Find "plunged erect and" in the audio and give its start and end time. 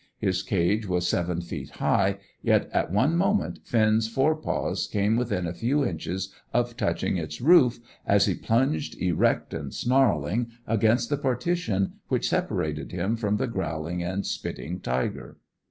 8.33-9.71